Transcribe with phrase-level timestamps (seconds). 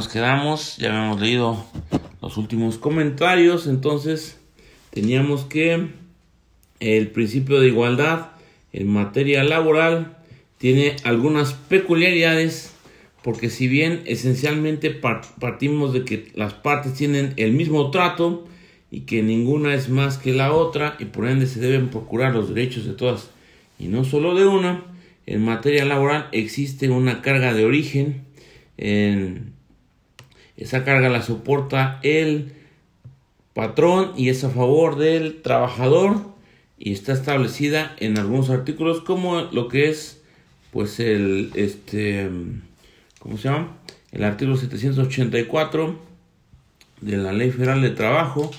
[0.00, 1.62] nos quedamos, ya habíamos leído
[2.22, 4.40] los últimos comentarios, entonces
[4.88, 5.88] teníamos que
[6.80, 8.28] el principio de igualdad
[8.72, 10.16] en materia laboral
[10.56, 12.72] tiene algunas peculiaridades
[13.22, 18.48] porque si bien esencialmente partimos de que las partes tienen el mismo trato
[18.90, 22.54] y que ninguna es más que la otra y por ende se deben procurar los
[22.54, 23.28] derechos de todas
[23.78, 24.82] y no solo de una,
[25.26, 28.24] en materia laboral existe una carga de origen,
[28.78, 29.59] en
[30.60, 32.52] esa carga la soporta el
[33.54, 36.20] patrón y es a favor del trabajador
[36.78, 40.22] y está establecida en algunos artículos como lo que es
[40.70, 42.28] pues el este
[43.18, 43.76] ¿cómo se llama?
[44.12, 45.98] el artículo 784
[47.00, 48.50] de la Ley Federal de Trabajo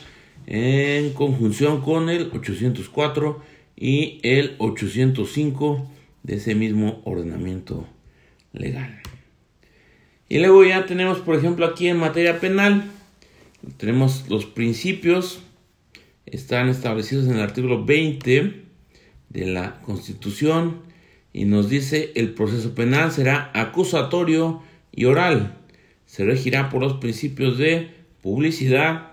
[0.47, 3.41] en conjunción con el 804
[3.75, 5.87] y el 805
[6.23, 7.87] de ese mismo ordenamiento
[8.53, 9.00] legal.
[10.31, 12.85] Y luego ya tenemos, por ejemplo, aquí en materia penal,
[13.75, 15.41] tenemos los principios,
[16.25, 18.63] están establecidos en el artículo 20
[19.27, 20.83] de la Constitución
[21.33, 24.61] y nos dice el proceso penal será acusatorio
[24.93, 25.57] y oral.
[26.05, 29.11] Se regirá por los principios de publicidad,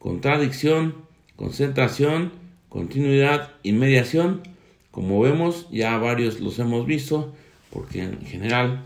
[0.00, 0.96] contradicción,
[1.36, 2.32] concentración,
[2.68, 4.42] continuidad y mediación
[4.90, 7.32] como vemos, ya varios los hemos visto,
[7.70, 8.82] porque en general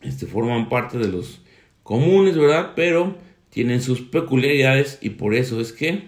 [0.00, 1.40] este, forman parte de los
[1.82, 2.72] comunes, ¿verdad?
[2.76, 3.16] Pero
[3.50, 6.04] tienen sus peculiaridades y por eso es que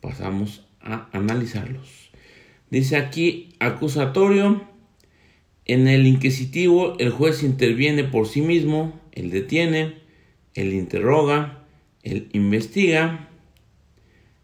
[0.00, 2.10] pasamos a analizarlos.
[2.70, 4.70] Dice aquí acusatorio.
[5.64, 9.94] En el inquisitivo el juez interviene por sí mismo, él detiene,
[10.54, 11.64] él interroga,
[12.02, 13.28] él investiga.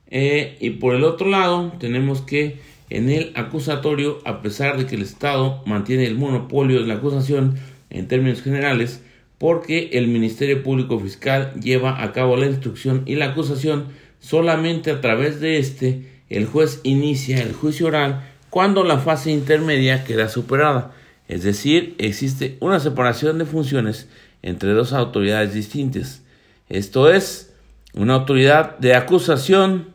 [0.06, 4.94] Eh, y por el otro lado tenemos que en el acusatorio, a pesar de que
[4.94, 7.58] el Estado mantiene el monopolio de la acusación
[7.90, 9.02] en términos generales,
[9.38, 13.86] porque el Ministerio Público Fiscal lleva a cabo la instrucción y la acusación
[14.20, 20.04] solamente a través de este, el juez inicia el juicio oral cuando la fase intermedia
[20.04, 20.92] queda superada,
[21.28, 24.08] es decir, existe una separación de funciones
[24.42, 26.22] entre dos autoridades distintas.
[26.68, 27.54] Esto es,
[27.94, 29.88] una autoridad de acusación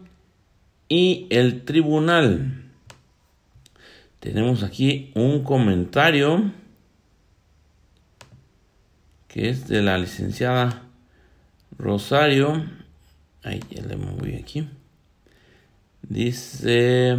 [0.88, 2.64] y el tribunal.
[4.20, 6.52] Tenemos aquí un comentario
[9.34, 10.84] que es de la licenciada
[11.80, 12.64] Rosario.
[13.42, 14.70] Ahí ya le moví aquí.
[16.04, 17.18] Dice,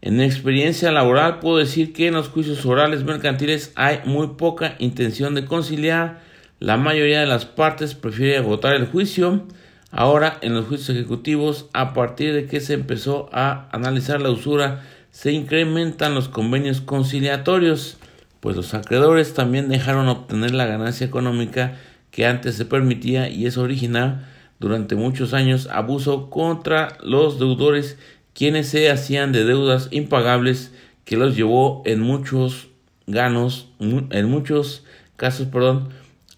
[0.00, 5.34] en experiencia laboral puedo decir que en los juicios orales mercantiles hay muy poca intención
[5.34, 6.22] de conciliar.
[6.58, 9.44] La mayoría de las partes prefiere agotar el juicio.
[9.90, 14.84] Ahora, en los juicios ejecutivos, a partir de que se empezó a analizar la usura
[15.10, 17.98] se incrementan los convenios conciliatorios,
[18.40, 21.76] pues los acreedores también dejaron obtener la ganancia económica
[22.10, 27.98] que antes se permitía y eso origina durante muchos años abuso contra los deudores
[28.34, 30.72] quienes se hacían de deudas impagables
[31.04, 32.68] que los llevó en muchos
[33.06, 34.84] ganos, en muchos
[35.16, 35.90] casos, perdón,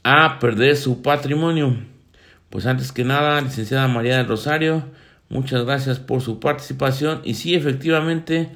[0.04, 1.76] a perder su patrimonio.
[2.50, 4.84] Pues antes que nada, licenciada María del Rosario,
[5.28, 8.50] muchas gracias por su participación y sí, efectivamente,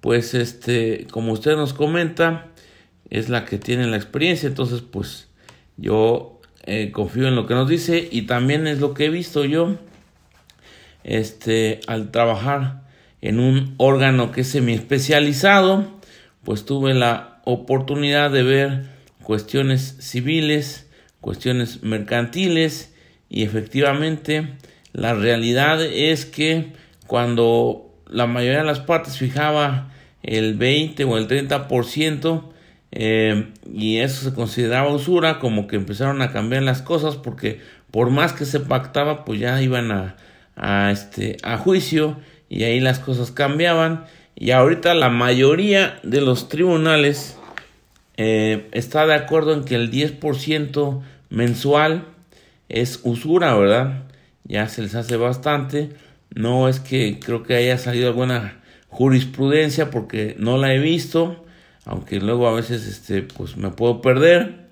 [0.00, 2.48] pues este, como usted nos comenta,
[3.10, 5.28] es la que tiene la experiencia, entonces pues
[5.76, 9.44] yo eh, confío en lo que nos dice y también es lo que he visto
[9.44, 9.76] yo,
[11.02, 12.82] este, al trabajar
[13.20, 16.00] en un órgano que es semi especializado,
[16.44, 18.84] pues tuve la oportunidad de ver
[19.22, 20.88] cuestiones civiles,
[21.20, 22.94] cuestiones mercantiles
[23.28, 24.54] y efectivamente
[24.92, 26.72] la realidad es que
[27.06, 32.50] cuando la mayoría de las partes fijaba el 20 o el 30%
[32.92, 38.10] eh, y eso se consideraba usura, como que empezaron a cambiar las cosas porque por
[38.10, 40.16] más que se pactaba, pues ya iban a,
[40.56, 42.16] a, este, a juicio
[42.48, 47.36] y ahí las cosas cambiaban y ahorita la mayoría de los tribunales
[48.16, 52.04] eh, está de acuerdo en que el 10% mensual
[52.68, 54.04] es usura, ¿verdad?
[54.44, 55.90] Ya se les hace bastante.
[56.34, 61.44] No es que creo que haya salido alguna jurisprudencia porque no la he visto,
[61.84, 64.68] aunque luego a veces este pues me puedo perder.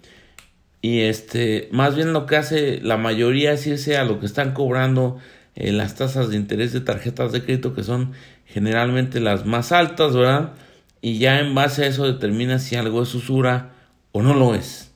[0.81, 4.53] Y este, más bien lo que hace la mayoría es irse a lo que están
[4.53, 5.19] cobrando
[5.57, 8.13] eh, las tasas de interés de tarjetas de crédito que son
[8.47, 10.53] generalmente las más altas, ¿verdad?
[11.01, 13.71] Y ya en base a eso determina si algo es usura
[14.13, 14.93] o no lo es.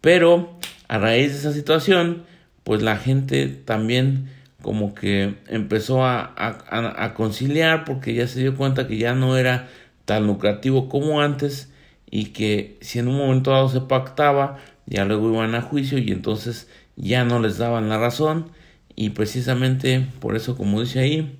[0.00, 0.58] Pero
[0.88, 2.24] a raíz de esa situación,
[2.62, 4.28] pues la gente también
[4.62, 9.68] como que empezó a, a, conciliar porque ya se dio cuenta que ya no era
[10.04, 11.70] tan lucrativo como antes
[12.10, 16.10] y que si en un momento dado se pactaba, ya luego iban a juicio y
[16.12, 18.50] entonces ya no les daban la razón.
[18.96, 21.38] Y precisamente por eso como dice ahí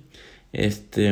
[0.51, 1.09] este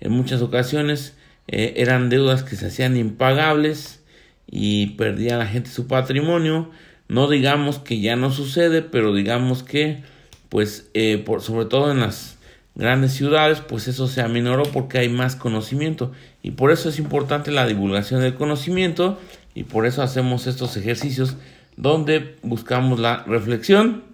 [0.00, 1.16] en muchas ocasiones
[1.48, 4.02] eh, eran deudas que se hacían impagables
[4.46, 6.70] y perdía la gente su patrimonio.
[7.08, 10.02] No digamos que ya no sucede pero digamos que
[10.50, 12.39] pues eh, por, sobre todo en las
[12.74, 16.12] grandes ciudades pues eso se aminoró porque hay más conocimiento
[16.42, 19.18] y por eso es importante la divulgación del conocimiento
[19.54, 21.36] y por eso hacemos estos ejercicios
[21.76, 24.04] donde buscamos la reflexión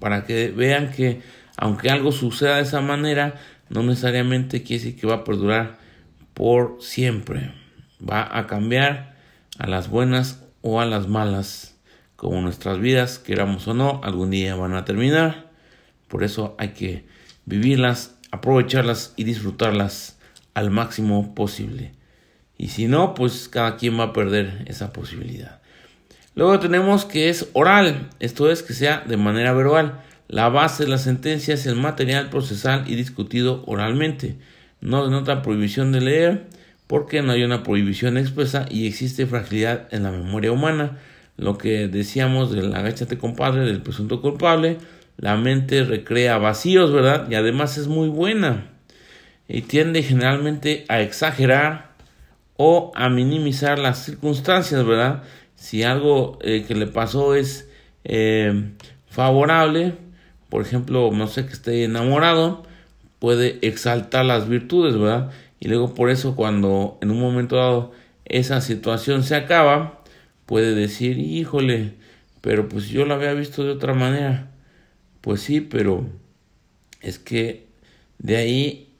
[0.00, 1.20] para que vean que
[1.56, 3.34] aunque algo suceda de esa manera,
[3.68, 5.78] no necesariamente quiere decir que va a perdurar
[6.34, 7.52] por siempre.
[7.98, 9.16] Va a cambiar
[9.58, 11.76] a las buenas o a las malas,
[12.16, 15.46] como nuestras vidas, queramos o no, algún día van a terminar.
[16.08, 17.06] Por eso hay que
[17.46, 20.18] vivirlas, aprovecharlas y disfrutarlas
[20.54, 21.92] al máximo posible.
[22.58, 25.60] Y si no, pues cada quien va a perder esa posibilidad.
[26.34, 30.02] Luego tenemos que es oral, esto es que sea de manera verbal.
[30.28, 34.36] La base de la sentencia es el material procesal y discutido oralmente.
[34.80, 36.46] No denota prohibición de leer
[36.86, 40.98] porque no hay una prohibición expresa y existe fragilidad en la memoria humana.
[41.36, 44.78] Lo que decíamos del agáchate compadre, del presunto culpable,
[45.16, 47.28] la mente recrea vacíos, ¿verdad?
[47.30, 48.70] Y además es muy buena
[49.48, 51.90] y tiende generalmente a exagerar
[52.56, 55.22] o a minimizar las circunstancias, ¿verdad?
[55.54, 57.68] Si algo eh, que le pasó es
[58.04, 58.70] eh,
[59.08, 59.94] favorable,
[60.48, 62.64] por ejemplo, no sé que esté enamorado,
[63.18, 65.30] puede exaltar las virtudes, ¿verdad?
[65.60, 67.92] Y luego por eso cuando en un momento dado
[68.24, 70.02] esa situación se acaba,
[70.44, 71.94] puede decir, híjole,
[72.40, 74.50] pero pues yo la había visto de otra manera.
[75.26, 76.06] Pues sí, pero
[77.00, 77.66] es que
[78.20, 78.94] de ahí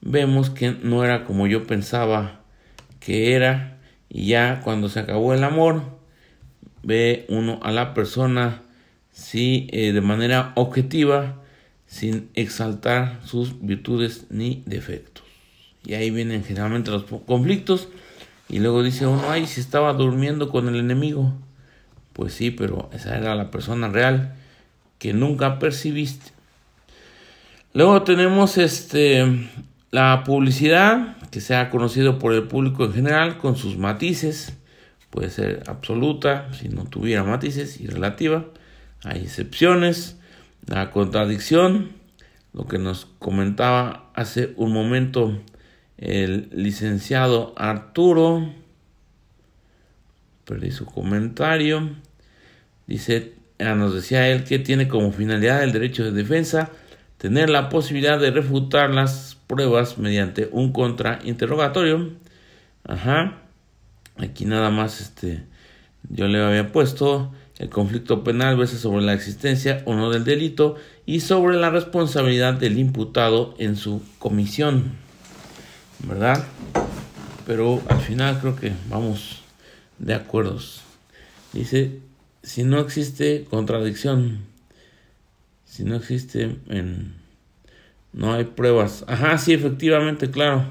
[0.00, 2.42] vemos que no era como yo pensaba
[3.00, 5.82] que era y ya cuando se acabó el amor
[6.84, 8.62] ve uno a la persona
[9.10, 11.42] sí eh, de manera objetiva
[11.86, 15.24] sin exaltar sus virtudes ni defectos.
[15.84, 17.88] Y ahí vienen generalmente los conflictos
[18.48, 21.32] y luego dice uno ay si estaba durmiendo con el enemigo
[22.12, 24.36] pues sí pero esa era la persona real
[25.02, 26.30] que nunca percibiste.
[27.74, 29.48] Luego tenemos este
[29.90, 34.56] la publicidad que sea conocido por el público en general con sus matices,
[35.10, 38.44] puede ser absoluta si no tuviera matices y relativa.
[39.02, 40.20] Hay excepciones,
[40.66, 41.90] la contradicción,
[42.52, 45.36] lo que nos comentaba hace un momento
[45.98, 48.52] el licenciado Arturo,
[50.44, 51.90] perdí su comentario,
[52.86, 53.41] dice,
[53.74, 56.70] nos decía él que tiene como finalidad el derecho de defensa
[57.18, 62.10] tener la posibilidad de refutar las pruebas mediante un contrainterrogatorio.
[62.84, 63.38] Ajá.
[64.16, 65.44] Aquí nada más este
[66.10, 70.74] yo le había puesto el conflicto penal versa sobre la existencia o no del delito
[71.06, 74.92] y sobre la responsabilidad del imputado en su comisión.
[76.00, 76.44] ¿Verdad?
[77.46, 79.42] Pero al final creo que vamos
[79.98, 80.82] de acuerdos.
[81.52, 82.00] Dice,
[82.42, 84.52] si no existe contradicción
[85.72, 87.14] si no existe en
[88.12, 89.06] no hay pruebas.
[89.08, 90.66] Ajá, sí, efectivamente, claro.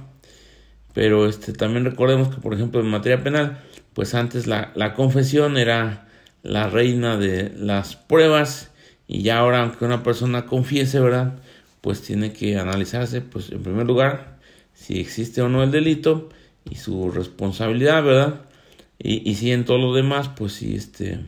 [0.94, 3.64] Pero este también recordemos que por ejemplo en materia penal,
[3.94, 6.08] pues antes la, la confesión era
[6.44, 8.72] la reina de las pruebas
[9.08, 11.40] y ya ahora aunque una persona confiese, ¿verdad?
[11.82, 14.38] Pues tiene que analizarse, pues en primer lugar,
[14.76, 16.30] si existe o no el delito
[16.70, 18.42] y su responsabilidad, ¿verdad?
[19.00, 21.20] Y, y si en todo lo demás, pues si este,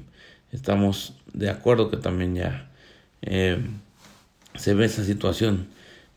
[0.53, 2.69] estamos de acuerdo que también ya
[3.21, 3.59] eh,
[4.55, 5.67] se ve esa situación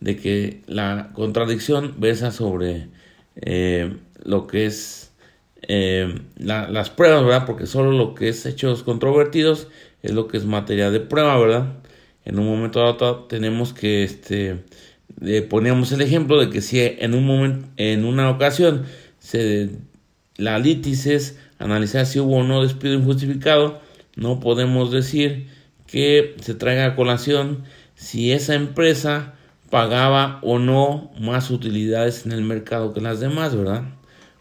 [0.01, 2.89] de que la contradicción besa sobre
[3.37, 5.13] eh, lo que es
[5.63, 7.47] eh, las pruebas, ¿verdad?
[7.47, 9.69] Porque solo lo que es hechos controvertidos
[10.03, 11.73] es lo que es materia de prueba, ¿verdad?
[12.25, 14.65] En un momento dado tenemos que, este,
[15.49, 18.85] poníamos el ejemplo de que si en un momento, en una ocasión,
[19.19, 19.71] se,
[20.37, 23.81] la litis es analizar si hubo o no despido injustificado,
[24.17, 25.49] no podemos decir
[25.87, 29.35] que se traiga a colación si esa empresa
[29.71, 33.85] pagaba o no más utilidades en el mercado que las demás, ¿verdad?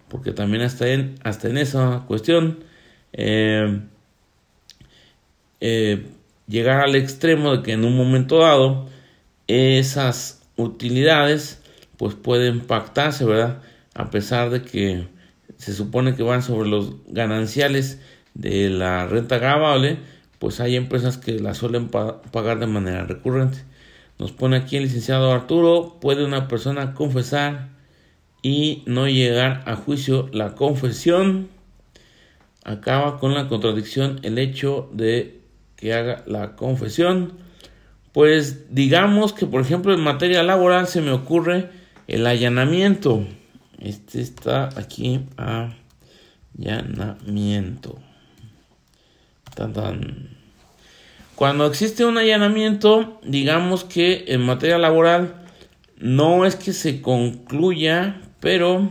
[0.08, 2.64] Porque también hasta en, hasta en esa cuestión
[3.14, 3.82] eh,
[5.62, 6.06] eh,
[6.48, 8.88] llegar al extremo de que en un momento dado
[9.48, 11.62] esas utilidades
[11.98, 13.62] pues pueden pactarse, ¿verdad?
[13.94, 15.08] A pesar de que
[15.58, 18.00] se supone que van sobre los gananciales
[18.36, 19.98] de la renta grabable,
[20.38, 23.58] pues hay empresas que la suelen pagar de manera recurrente.
[24.20, 27.70] Nos pone aquí el licenciado Arturo, ¿puede una persona confesar
[28.44, 30.30] y no llegar a juicio?
[30.32, 31.50] La confesión
[32.64, 35.42] acaba con la contradicción, el hecho de
[35.76, 37.34] que haga la confesión.
[38.12, 41.70] Pues digamos que por ejemplo en materia laboral se me ocurre
[42.08, 43.26] el allanamiento.
[43.80, 45.26] Este está aquí
[46.58, 48.00] allanamiento.
[51.36, 55.36] Cuando existe un allanamiento, digamos que en materia laboral
[55.98, 58.90] no es que se concluya, pero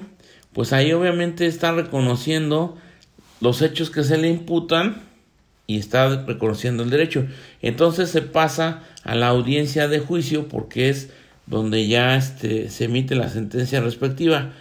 [0.53, 2.77] pues ahí obviamente está reconociendo
[3.41, 5.03] los hechos que se le imputan
[5.67, 7.27] y está reconociendo el derecho.
[7.63, 11.11] Entonces se pasa a la audiencia de juicio porque es
[11.47, 14.53] donde ya este, se emite la sentencia respectiva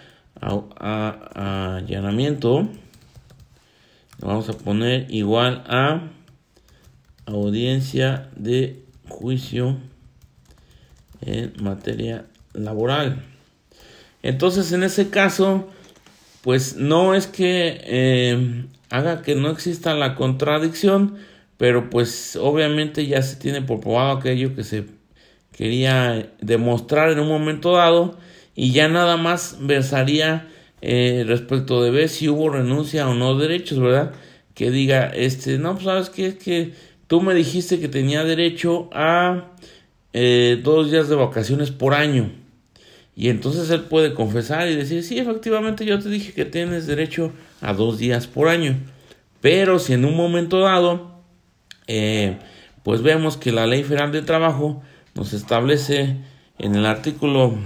[0.41, 2.69] a, allanamiento.
[4.23, 6.03] Vamos a poner igual a
[7.25, 9.75] audiencia de juicio
[11.19, 13.21] en materia laboral.
[14.21, 15.67] Entonces, en ese caso,
[16.41, 21.17] pues no es que eh, haga que no exista la contradicción,
[21.57, 24.85] pero pues obviamente ya se tiene por probado aquello que se
[25.51, 28.17] quería demostrar en un momento dado
[28.55, 30.47] y ya nada más versaría
[30.85, 34.11] eh, respecto de ver si hubo renuncia o no derechos, ¿verdad?
[34.53, 36.73] Que diga, este, no, pues sabes que es que
[37.07, 39.53] tú me dijiste que tenía derecho a
[40.11, 42.33] eh, dos días de vacaciones por año.
[43.15, 47.31] Y entonces él puede confesar y decir, sí, efectivamente yo te dije que tienes derecho
[47.61, 48.75] a dos días por año.
[49.39, 51.21] Pero si en un momento dado,
[51.87, 52.39] eh,
[52.83, 54.83] pues vemos que la ley federal de trabajo
[55.15, 56.17] nos establece
[56.59, 57.57] en el artículo,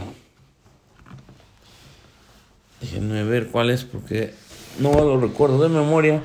[2.82, 4.34] déjenme ver cuál es porque
[4.80, 6.22] no lo recuerdo de memoria,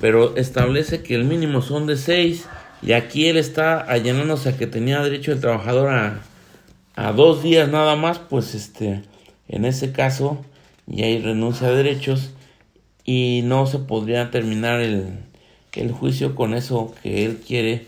[0.00, 2.46] pero establece que el mínimo son de seis
[2.82, 6.20] y aquí él está allanándose a que tenía derecho el trabajador a,
[6.94, 9.02] a dos días nada más, pues este,
[9.48, 10.44] en ese caso
[10.86, 12.30] ya hay renuncia a derechos
[13.04, 15.20] y no se podría terminar el,
[15.72, 17.86] el juicio con eso que él quiere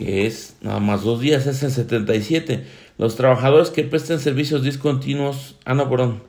[0.00, 2.64] que es nada más dos días, es el 77.
[2.96, 6.22] Los trabajadores que presten servicios discontinuos, ah no, perdón,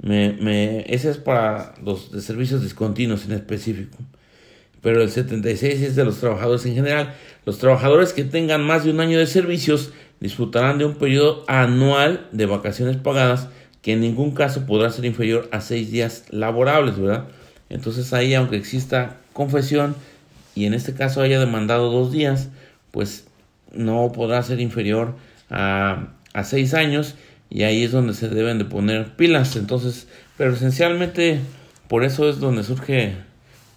[0.00, 3.98] me, me, ese es para los de servicios discontinuos en específico.
[4.80, 7.14] Pero el 76 es de los trabajadores en general.
[7.44, 12.28] Los trabajadores que tengan más de un año de servicios disfrutarán de un periodo anual
[12.32, 13.48] de vacaciones pagadas
[13.82, 17.28] que en ningún caso podrá ser inferior a seis días laborables, ¿verdad?
[17.68, 19.94] Entonces ahí, aunque exista confesión
[20.54, 22.48] y en este caso haya demandado dos días,
[22.90, 23.26] pues
[23.72, 25.14] no podrá ser inferior
[25.50, 27.14] a, a seis años
[27.50, 29.56] y ahí es donde se deben de poner pilas.
[29.56, 31.40] Entonces, pero esencialmente
[31.88, 33.16] por eso es donde surge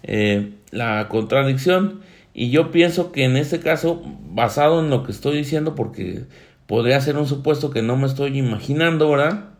[0.02, 2.00] eh, la contradicción
[2.34, 6.22] y yo pienso que en este caso, basado en lo que estoy diciendo, porque
[6.66, 9.50] podría ser un supuesto que no me estoy imaginando, ¿verdad?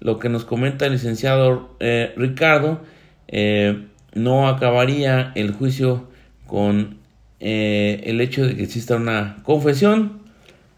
[0.00, 2.82] Lo que nos comenta el licenciado eh, Ricardo,
[3.28, 6.08] eh, no acabaría el juicio
[6.46, 6.98] con
[7.40, 10.20] eh, el hecho de que exista una confesión,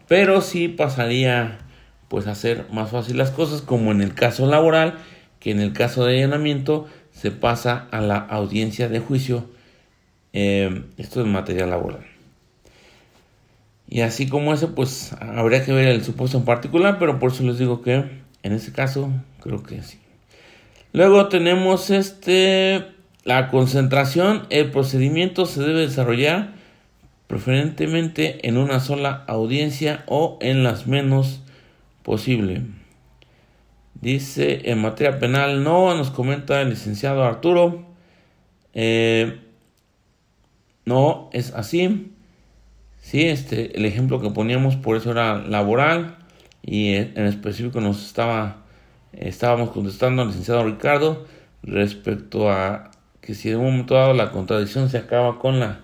[0.07, 1.57] pero sí pasaría
[2.15, 4.99] pues hacer más fácil las cosas, como en el caso laboral,
[5.41, 9.49] que en el caso de allanamiento se pasa a la audiencia de juicio.
[10.31, 12.05] Eh, esto es materia laboral.
[13.89, 17.43] Y así como eso, pues habría que ver el supuesto en particular, pero por eso
[17.43, 18.05] les digo que
[18.43, 19.99] en ese caso creo que sí.
[20.93, 22.85] Luego tenemos este
[23.25, 26.53] la concentración, el procedimiento se debe desarrollar
[27.27, 31.41] preferentemente en una sola audiencia o en las menos
[32.05, 32.61] posible.
[33.99, 37.83] Dice en materia penal no, nos comenta el licenciado Arturo.
[38.73, 39.41] Eh,
[40.85, 42.13] no, es así.
[42.99, 46.17] Sí, este, el ejemplo que poníamos por eso era laboral
[46.61, 48.63] y en específico nos estaba,
[49.11, 51.25] estábamos contestando al licenciado Ricardo
[51.63, 55.81] respecto a que si en un momento dado la contradicción se acaba con la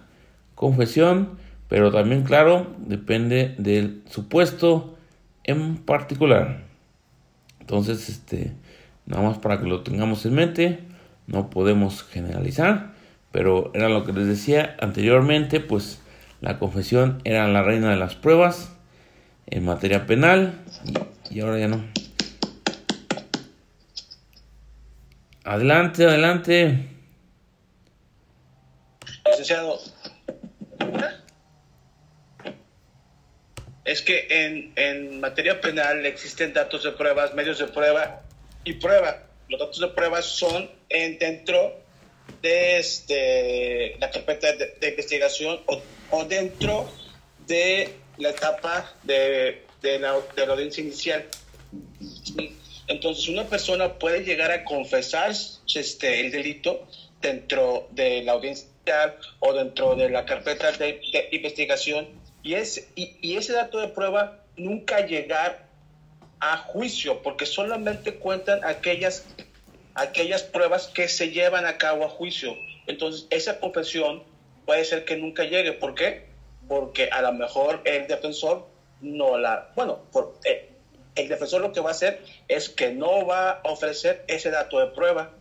[0.56, 1.38] confesión,
[1.68, 4.98] pero también, claro, depende del supuesto
[5.44, 6.64] en particular.
[7.60, 8.54] Entonces, este,
[9.06, 10.80] nada más para que lo tengamos en mente,
[11.28, 12.94] no podemos generalizar,
[13.32, 16.02] pero era lo que les decía anteriormente, pues
[16.42, 18.76] la confesión era la reina de las pruebas
[19.48, 20.60] en materia penal
[21.30, 21.84] y, y ahora ya no.
[25.44, 26.88] Adelante, adelante.
[29.26, 29.80] Licenciado,
[33.84, 38.22] es que en, en materia penal existen datos de pruebas, medios de prueba
[38.64, 39.24] y prueba.
[39.50, 41.80] Los datos de prueba son en, dentro
[42.42, 46.90] de este, la carpeta de, investigación o, dentro
[47.48, 51.26] de la etapa de, de, la, de la audiencia inicial.
[52.88, 55.32] Entonces, una persona puede llegar a confesar
[55.74, 56.88] este, el delito
[57.22, 58.68] dentro de la audiencia,
[59.40, 61.00] o dentro de la carpeta de,
[61.32, 62.08] investigación
[62.44, 65.66] y, es, y, ese dato de prueba nunca llegar
[66.40, 69.26] a juicio porque solamente cuentan aquellas,
[69.94, 72.54] aquellas pruebas que se llevan a cabo a juicio.
[72.88, 74.24] Entonces esa confesión
[74.66, 75.74] puede ser que nunca llegue.
[75.74, 76.26] ¿Por qué?
[76.68, 78.68] Porque a lo mejor el defensor
[79.02, 79.72] no la...
[79.76, 80.70] Bueno, por, eh,
[81.16, 84.80] el defensor lo que va a hacer es que no va a ofrecer ese dato
[84.80, 85.32] de prueba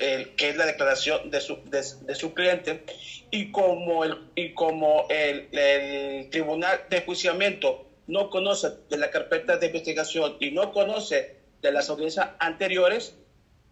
[0.00, 2.84] el, que es la declaración de su, de, su cliente,
[3.30, 9.56] y como, el, y como el, el, tribunal de juiciamiento no conoce de la carpeta
[9.56, 13.14] de investigación y no conoce de las audiencias anteriores,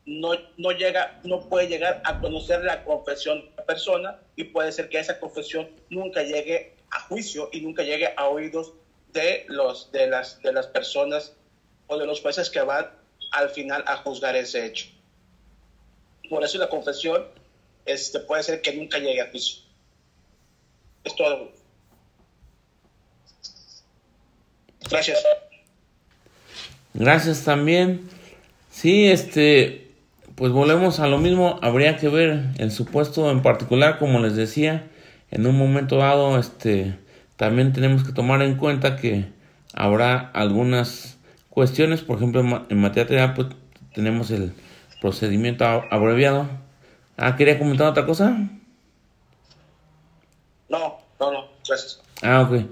[0.05, 4.73] no, no, llega, no puede llegar a conocer la confesión de la persona y puede
[4.73, 8.75] ser que esa confesión nunca llegue a juicio y nunca llegue a oídos
[9.13, 11.35] de, los, de, las, de las personas
[11.87, 12.91] o de los jueces que van
[13.33, 14.96] al final a juzgar ese hecho.
[16.29, 17.25] Por eso la confesión
[17.85, 19.63] este, puede ser que nunca llegue a juicio.
[21.05, 21.53] Es todo.
[24.91, 25.23] Gracias.
[26.95, 28.09] Gracias también.
[28.71, 29.89] Sí, este,
[30.35, 31.59] pues volvemos a lo mismo.
[31.63, 34.89] Habría que ver el supuesto en particular, como les decía,
[35.31, 36.97] en un momento dado, este,
[37.37, 39.27] también tenemos que tomar en cuenta que
[39.75, 41.17] habrá algunas
[41.51, 43.49] cuestiones, por ejemplo, en materia pues,
[43.95, 44.53] tenemos el
[45.01, 46.49] procedimiento abreviado.
[47.17, 48.37] Ah, ¿quería comentar otra cosa?
[50.69, 52.01] No, no, no, gracias.
[52.23, 52.67] Ah, ok.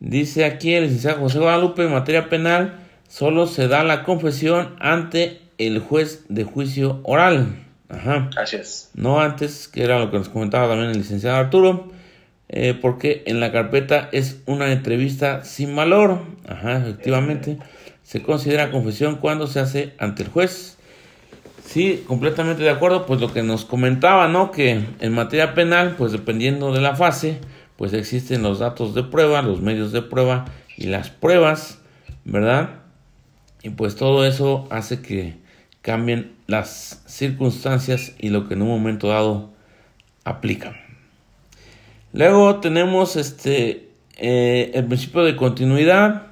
[0.00, 5.40] Dice aquí el licenciado José Guadalupe, en materia penal, solo se da la confesión ante
[5.58, 7.64] el juez de juicio oral.
[7.88, 8.30] Ajá.
[8.34, 8.90] Gracias.
[8.94, 11.92] No antes, que era lo que nos comentaba también el licenciado Arturo,
[12.48, 16.20] eh, porque en la carpeta es una entrevista sin valor.
[16.48, 17.58] Ajá, efectivamente.
[18.02, 20.78] Se considera confesión cuando se hace ante el juez
[21.72, 24.50] Sí, completamente de acuerdo, pues lo que nos comentaba, ¿no?
[24.50, 27.38] Que en materia penal, pues dependiendo de la fase,
[27.78, 30.44] pues existen los datos de prueba, los medios de prueba
[30.76, 31.80] y las pruebas,
[32.26, 32.82] ¿verdad?
[33.62, 35.38] Y pues todo eso hace que
[35.80, 39.54] cambien las circunstancias y lo que en un momento dado
[40.24, 40.76] aplican.
[42.12, 46.26] Luego tenemos este eh, el principio de continuidad,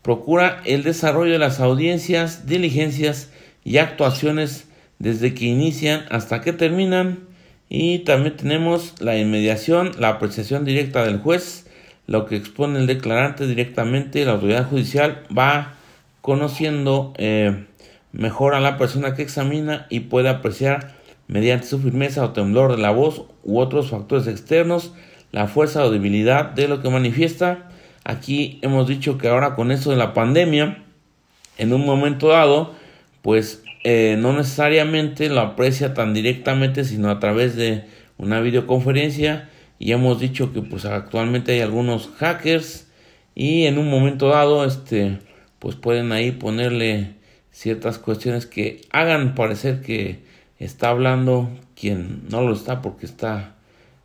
[0.00, 3.30] procura el desarrollo de las audiencias, diligencias
[3.62, 4.66] y actuaciones
[4.98, 7.20] desde que inician hasta que terminan.
[7.68, 11.66] Y también tenemos la inmediación, la apreciación directa del juez,
[12.06, 14.24] lo que expone el declarante directamente.
[14.24, 15.74] La autoridad judicial va
[16.20, 17.66] conociendo eh,
[18.12, 20.94] mejor a la persona que examina y puede apreciar
[21.28, 24.92] mediante su firmeza o temblor de la voz u otros factores externos
[25.32, 27.68] la fuerza o debilidad de lo que manifiesta.
[28.04, 30.82] Aquí hemos dicho que ahora con eso de la pandemia,
[31.58, 32.74] en un momento dado,
[33.22, 37.84] pues eh, no necesariamente lo aprecia tan directamente, sino a través de
[38.18, 39.48] una videoconferencia.
[39.78, 42.88] Y hemos dicho que pues actualmente hay algunos hackers
[43.36, 45.20] y en un momento dado este
[45.60, 47.14] pues pueden ahí ponerle
[47.52, 50.18] ciertas cuestiones que hagan parecer que
[50.58, 53.54] está hablando quien no lo está porque está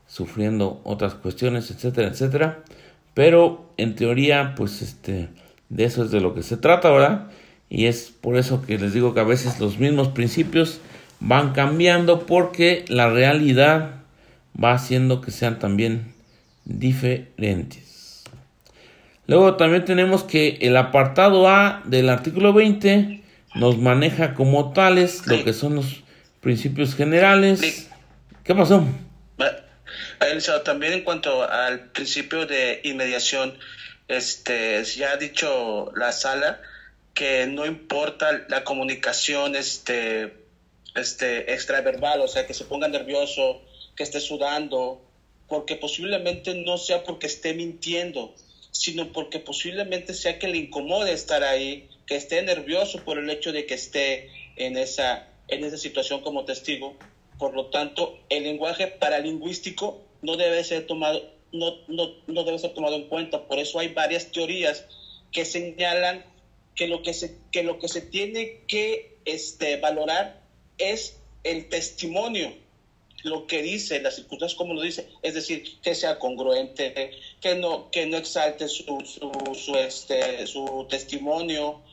[0.06, 2.64] sufriendo otras cuestiones, etcétera, etcétera.
[3.16, 5.30] Pero en teoría, pues este,
[5.70, 7.32] de eso es de lo que se trata, ¿verdad?
[7.74, 10.82] Y es por eso que les digo que a veces los mismos principios
[11.22, 13.92] van cambiando porque la realidad
[14.62, 16.14] va haciendo que sean también
[16.66, 18.24] diferentes.
[19.26, 23.24] Luego también tenemos que el apartado A del artículo 20
[23.56, 26.04] nos maneja como tales lo que son los
[26.42, 27.90] principios generales.
[28.44, 28.86] ¿Qué pasó?
[30.66, 33.54] También en cuanto al principio de inmediación,
[34.10, 36.60] este, ya ha dicho la sala
[37.14, 40.34] que no importa la comunicación este,
[40.96, 43.62] este, extraverbal, o sea, que se ponga nervioso,
[43.96, 45.02] que esté sudando,
[45.48, 48.34] porque posiblemente no sea porque esté mintiendo,
[48.72, 53.52] sino porque posiblemente sea que le incomode estar ahí, que esté nervioso por el hecho
[53.52, 56.96] de que esté en esa, en esa situación como testigo.
[57.38, 61.22] Por lo tanto, el lenguaje paralingüístico no debe ser tomado,
[61.52, 63.48] no, no, no debe ser tomado en cuenta.
[63.48, 64.86] Por eso hay varias teorías
[65.32, 66.24] que señalan
[66.82, 70.42] que lo que se, que lo que se tiene que este, valorar
[70.80, 72.52] es el testimonio,
[73.22, 77.92] lo que dice, las circunstancias como lo dice, es decir, que sea congruente, que no,
[77.92, 78.84] que no exalte su,
[79.54, 81.84] su, este, su testimonio,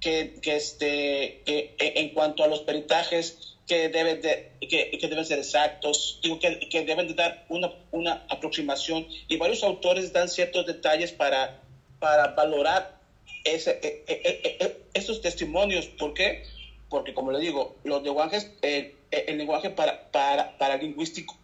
[0.00, 5.24] que, que, este, que en cuanto a los peritajes, que deben, de, que, que deben
[5.24, 10.66] ser exactos, que, que deben de dar una, una aproximación, y varios autores dan ciertos
[10.66, 11.62] detalles para,
[12.00, 12.98] para valorar
[13.44, 15.86] ese, e, e, e, esos testimonios.
[15.86, 16.44] ¿Por qué?
[16.90, 21.36] porque como le digo, los lenguajes, eh, eh, el lenguaje para, para, para lingüístico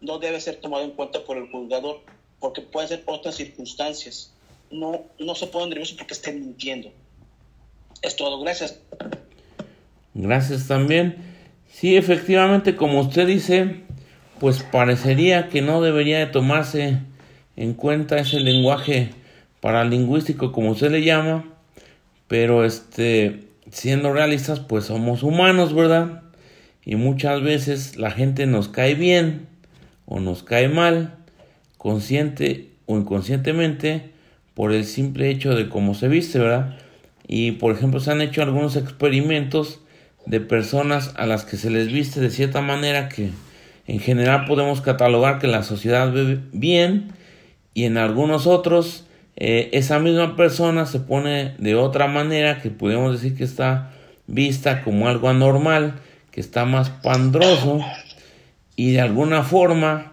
[0.00, 2.00] no debe ser tomado en cuenta por el juzgador,
[2.38, 4.32] porque pueden ser otras circunstancias.
[4.70, 6.90] No, no se pueden nerviosos porque estén mintiendo.
[8.02, 8.78] Es todo, gracias.
[10.14, 11.16] Gracias también.
[11.68, 13.80] Sí, efectivamente, como usted dice,
[14.38, 16.98] pues parecería que no debería de tomarse
[17.56, 19.10] en cuenta ese lenguaje
[19.64, 21.46] paralingüístico, como usted le llama,
[22.28, 26.20] pero este, siendo realistas, pues somos humanos, ¿verdad?
[26.84, 29.46] Y muchas veces la gente nos cae bien
[30.04, 31.14] o nos cae mal,
[31.78, 34.10] consciente o inconscientemente,
[34.52, 36.76] por el simple hecho de cómo se viste, ¿verdad?
[37.26, 39.80] Y por ejemplo se han hecho algunos experimentos
[40.26, 43.30] de personas a las que se les viste de cierta manera que
[43.86, 47.12] en general podemos catalogar que la sociedad ve bien
[47.72, 53.12] y en algunos otros eh, esa misma persona se pone de otra manera que podemos
[53.12, 53.90] decir que está
[54.26, 55.94] vista como algo anormal,
[56.30, 57.80] que está más pandroso
[58.76, 60.12] y de alguna forma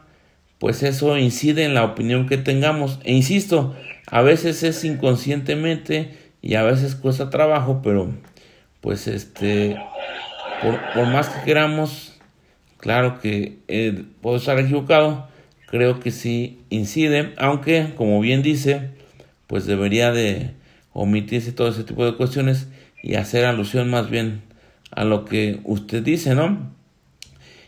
[0.60, 2.99] pues eso incide en la opinión que tengamos.
[3.03, 3.75] E insisto
[4.07, 8.12] a veces es inconscientemente y a veces cuesta trabajo pero
[8.81, 9.77] pues este
[10.62, 12.19] por, más que queramos
[12.77, 15.27] claro que eh, puedo estar equivocado
[15.67, 18.89] creo que sí incide aunque como bien dice
[19.51, 20.51] pues debería de
[20.93, 22.69] omitirse todo ese tipo de cuestiones
[23.03, 24.43] y hacer alusión más bien
[24.91, 26.71] a lo que usted dice, ¿no?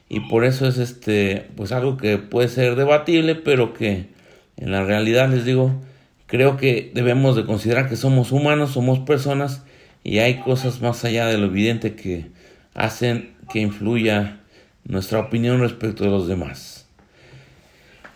[0.08, 4.08] Y por eso es este, pues algo que puede ser debatible, pero que
[4.56, 5.82] en la realidad les digo,
[6.26, 9.66] creo que debemos de considerar que somos humanos, somos personas
[10.06, 12.28] y hay cosas más allá de lo evidente que
[12.76, 14.40] hacen que influya
[14.86, 16.73] nuestra opinión respecto de los demás.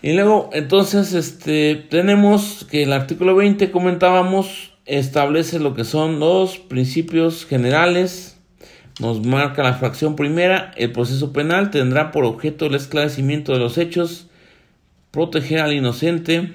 [0.01, 6.59] Y luego, entonces, este, tenemos que el artículo 20, comentábamos, establece lo que son los
[6.59, 8.39] principios generales,
[8.99, 13.77] nos marca la fracción primera, el proceso penal tendrá por objeto el esclarecimiento de los
[13.77, 14.27] hechos,
[15.11, 16.53] proteger al inocente,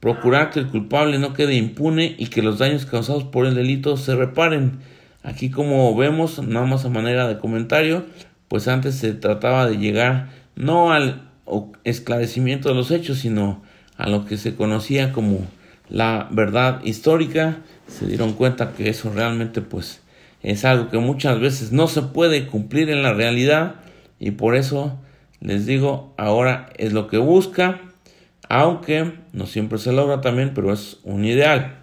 [0.00, 3.96] procurar que el culpable no quede impune y que los daños causados por el delito
[3.96, 4.78] se reparen.
[5.22, 8.04] Aquí como vemos, nada más a manera de comentario,
[8.48, 13.62] pues antes se trataba de llegar no al o esclarecimiento de los hechos, sino
[13.96, 15.46] a lo que se conocía como
[15.88, 20.02] la verdad histórica, se dieron cuenta que eso realmente pues
[20.42, 23.76] es algo que muchas veces no se puede cumplir en la realidad
[24.18, 24.98] y por eso
[25.40, 27.80] les digo, ahora es lo que busca,
[28.48, 31.76] aunque no siempre se logra también, pero es un ideal.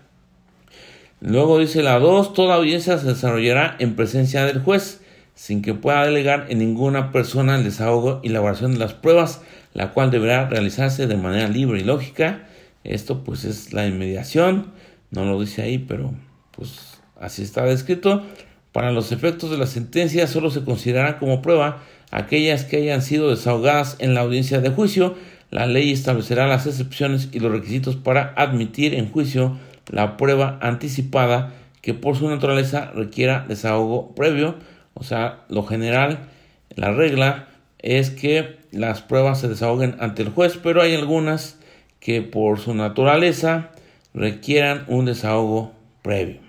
[1.22, 5.03] Luego dice la 2, toda audiencia se desarrollará en presencia del juez
[5.36, 9.42] sin que pueda delegar en ninguna persona el desahogo y elaboración de las pruebas,
[9.74, 12.48] la cual deberá realizarse de manera libre y lógica.
[12.84, 14.74] Esto pues es la inmediación,
[15.12, 16.14] no lo dice ahí, pero
[16.52, 18.24] pues así está descrito.
[18.72, 23.30] Para los efectos de la sentencia solo se considerará como prueba aquellas que hayan sido
[23.30, 25.16] desahogadas en la audiencia de juicio.
[25.52, 29.58] La ley establecerá las excepciones y los requisitos para admitir en juicio
[29.92, 34.56] la prueba anticipada que por su naturaleza requiera desahogo previo
[34.94, 36.30] o sea, lo general,
[36.76, 37.48] la regla
[37.80, 41.60] es que las pruebas se desahoguen ante el juez, pero hay algunas
[42.00, 43.72] que por su naturaleza
[44.14, 46.40] requieran un desahogo previo.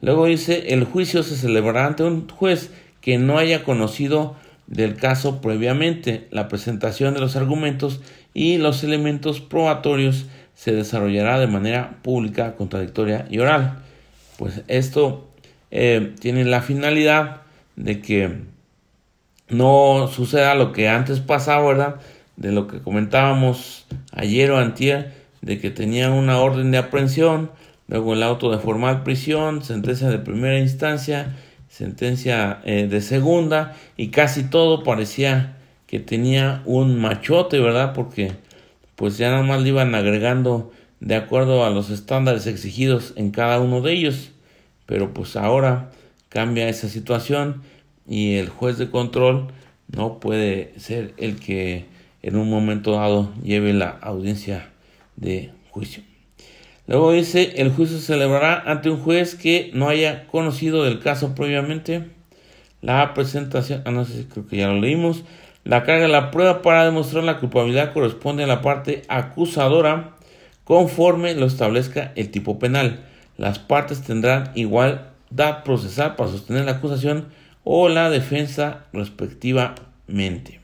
[0.00, 5.40] Luego dice, el juicio se celebrará ante un juez que no haya conocido del caso
[5.40, 6.26] previamente.
[6.30, 8.00] La presentación de los argumentos
[8.34, 13.78] y los elementos probatorios se desarrollará de manera pública, contradictoria y oral.
[14.38, 15.28] Pues esto
[15.70, 17.43] eh, tiene la finalidad
[17.76, 18.42] de que
[19.48, 21.96] no suceda lo que antes pasaba, ¿verdad?
[22.36, 27.50] De lo que comentábamos ayer o antier, de que tenían una orden de aprehensión,
[27.88, 31.36] luego el auto de formal prisión, sentencia de primera instancia,
[31.68, 35.56] sentencia eh, de segunda, y casi todo parecía
[35.86, 37.92] que tenía un machote, ¿verdad?
[37.92, 38.32] Porque
[38.96, 43.60] pues ya nada más le iban agregando de acuerdo a los estándares exigidos en cada
[43.60, 44.30] uno de ellos.
[44.86, 45.90] Pero pues ahora
[46.34, 47.62] cambia esa situación
[48.08, 49.52] y el juez de control
[49.86, 51.86] no puede ser el que
[52.22, 54.70] en un momento dado lleve la audiencia
[55.14, 56.02] de juicio.
[56.88, 61.36] Luego dice, el juicio se celebrará ante un juez que no haya conocido del caso
[61.36, 62.10] previamente.
[62.82, 65.22] La presentación, ah, no sé, creo que ya lo leímos.
[65.62, 70.16] La carga de la prueba para demostrar la culpabilidad corresponde a la parte acusadora
[70.64, 73.04] conforme lo establezca el tipo penal.
[73.36, 75.13] Las partes tendrán igual
[75.64, 77.28] procesal para sostener la acusación
[77.64, 80.60] o la defensa respectivamente.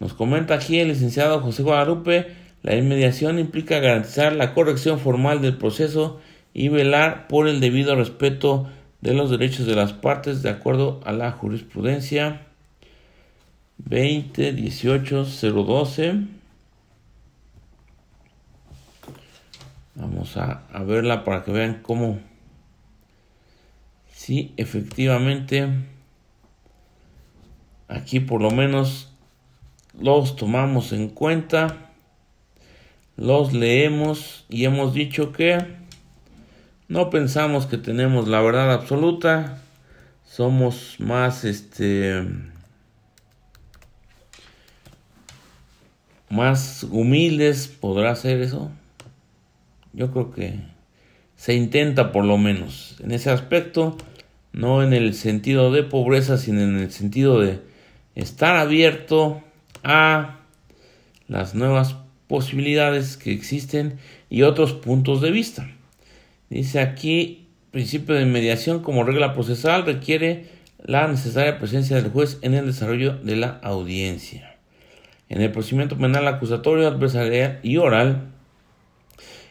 [0.00, 5.56] Nos comenta aquí el licenciado José Guadalupe, la inmediación implica garantizar la corrección formal del
[5.56, 6.20] proceso
[6.54, 8.68] y velar por el debido respeto
[9.00, 12.46] de los derechos de las partes de acuerdo a la jurisprudencia
[13.78, 16.14] 20 18 012
[19.94, 22.18] vamos a verla para que vean cómo
[24.28, 25.70] si efectivamente
[27.88, 29.10] aquí por lo menos
[29.98, 31.92] los tomamos en cuenta
[33.16, 35.56] los leemos y hemos dicho que
[36.88, 39.62] no pensamos que tenemos la verdad absoluta,
[40.26, 42.22] somos más este
[46.28, 48.70] más humildes, podrá ser eso.
[49.94, 50.60] Yo creo que
[51.34, 53.96] se intenta por lo menos en ese aspecto,
[54.52, 57.60] no en el sentido de pobreza, sino en el sentido de
[58.14, 59.42] estar abierto
[59.84, 60.40] a
[61.28, 63.98] las nuevas posibilidades que existen
[64.30, 65.70] y otros puntos de vista.
[66.50, 70.46] Dice aquí, principio de mediación como regla procesal requiere
[70.82, 74.56] la necesaria presencia del juez en el desarrollo de la audiencia.
[75.28, 78.28] En el procedimiento penal acusatorio, adversarial y oral,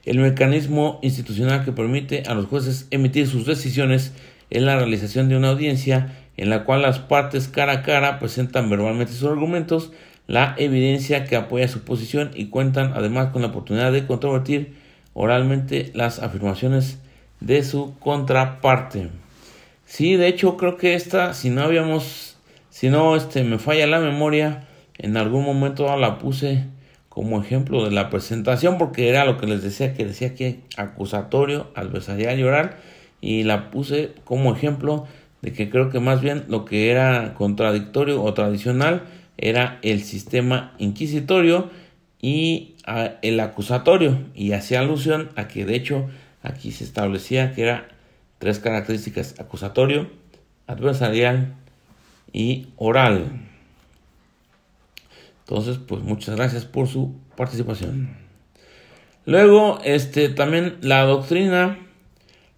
[0.05, 4.13] el mecanismo institucional que permite a los jueces emitir sus decisiones
[4.49, 8.69] es la realización de una audiencia en la cual las partes cara a cara presentan
[8.69, 9.91] verbalmente sus argumentos
[10.27, 14.75] la evidencia que apoya su posición y cuentan además con la oportunidad de controvertir
[15.13, 16.99] oralmente las afirmaciones
[17.39, 19.09] de su contraparte.
[19.85, 22.37] Sí, de hecho creo que esta, si no habíamos,
[22.69, 26.65] si no este, me falla la memoria, en algún momento la puse
[27.07, 31.71] como ejemplo de la presentación porque era lo que les decía que decía que acusatorio,
[31.73, 32.75] adversarial y oral
[33.21, 35.07] y la puse como ejemplo
[35.41, 39.03] de que creo que más bien lo que era contradictorio o tradicional
[39.37, 41.69] era el sistema inquisitorio
[42.21, 42.75] y
[43.21, 46.07] el acusatorio y hacía alusión a que de hecho
[46.41, 47.87] aquí se establecía que era
[48.39, 50.09] tres características acusatorio,
[50.67, 51.55] adversarial
[52.33, 53.47] y oral.
[55.39, 58.17] Entonces, pues muchas gracias por su participación.
[59.25, 61.77] Luego, este también la doctrina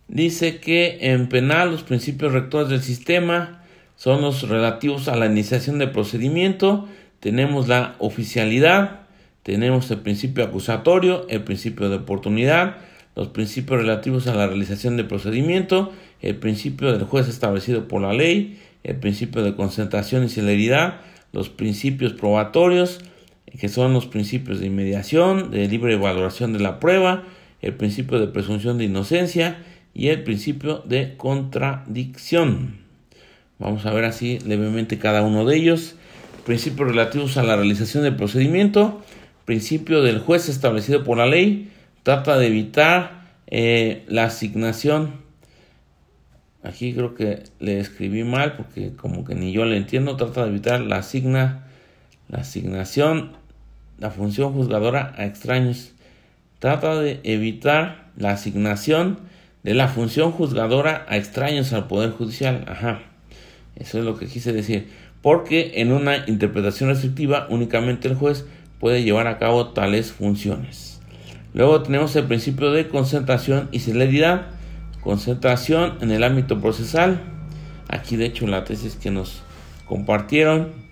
[0.09, 3.63] dice que en penal los principios rectores del sistema
[3.95, 6.87] son los relativos a la iniciación del procedimiento,
[7.19, 9.01] tenemos la oficialidad,
[9.43, 12.77] tenemos el principio acusatorio, el principio de oportunidad,
[13.15, 15.91] los principios relativos a la realización del procedimiento,
[16.21, 21.01] el principio del juez establecido por la ley, el principio de concentración y celeridad,
[21.33, 22.99] los principios probatorios,
[23.59, 27.23] que son los principios de inmediación, de libre valoración de la prueba,
[27.61, 29.57] el principio de presunción de inocencia
[29.93, 32.79] y el principio de contradicción.
[33.59, 35.95] Vamos a ver así levemente cada uno de ellos.
[36.45, 39.03] Principios relativos a la realización del procedimiento.
[39.45, 41.69] Principio del juez establecido por la ley.
[42.03, 45.27] Trata de evitar eh, la asignación.
[46.63, 50.15] Aquí creo que le escribí mal porque como que ni yo le entiendo.
[50.15, 51.67] Trata de evitar la asigna,
[52.29, 53.33] la asignación,
[53.97, 55.91] la función juzgadora a extraños.
[56.59, 59.19] Trata de evitar la asignación
[59.63, 62.65] de la función juzgadora a extraños al Poder Judicial.
[62.67, 63.01] Ajá.
[63.75, 64.89] Eso es lo que quise decir.
[65.21, 68.45] Porque en una interpretación restrictiva únicamente el juez
[68.79, 71.01] puede llevar a cabo tales funciones.
[71.53, 74.47] Luego tenemos el principio de concentración y celeridad.
[75.01, 77.21] Concentración en el ámbito procesal.
[77.89, 79.41] Aquí de hecho la tesis que nos
[79.85, 80.89] compartieron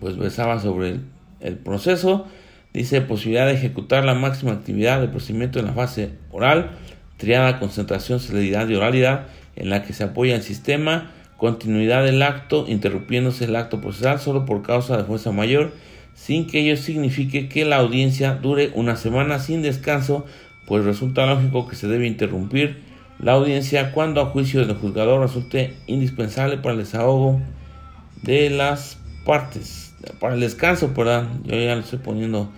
[0.00, 1.00] pues besaba sobre el,
[1.40, 2.26] el proceso.
[2.72, 6.70] Dice posibilidad de ejecutar la máxima actividad del procedimiento en la fase oral,
[7.20, 12.66] triada concentración, celeridad y oralidad, en la que se apoya el sistema continuidad del acto,
[12.66, 15.72] interrumpiéndose el acto procesal solo por causa de fuerza mayor,
[16.14, 20.26] sin que ello signifique que la audiencia dure una semana sin descanso,
[20.66, 22.82] pues resulta lógico que se debe interrumpir
[23.18, 27.40] la audiencia cuando a juicio del juzgador resulte indispensable para el desahogo
[28.22, 32.50] de las partes, para el descanso, perdón, yo ya le estoy poniendo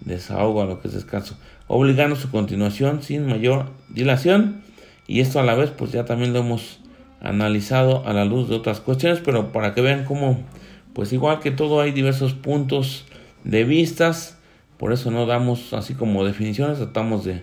[0.00, 1.36] desahogo a lo que es descanso,
[1.72, 4.60] obligando su continuación sin mayor dilación.
[5.06, 6.80] Y esto a la vez pues ya también lo hemos
[7.22, 10.38] analizado a la luz de otras cuestiones, pero para que vean cómo,
[10.92, 13.06] pues igual que todo hay diversos puntos
[13.44, 14.38] de vistas,
[14.76, 17.42] por eso no damos así como definiciones, tratamos de,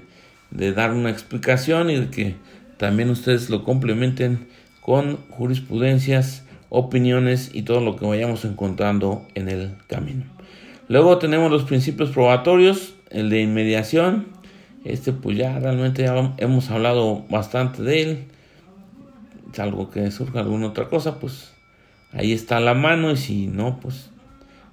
[0.51, 2.35] de dar una explicación y de que
[2.77, 4.47] también ustedes lo complementen
[4.79, 10.25] con jurisprudencias, opiniones y todo lo que vayamos encontrando en el camino.
[10.87, 14.27] Luego tenemos los principios probatorios, el de inmediación,
[14.85, 18.25] este pues ya realmente ya hemos hablado bastante de él
[19.57, 21.51] algo que surja alguna otra cosa, pues
[22.13, 24.11] ahí está la mano y si no, pues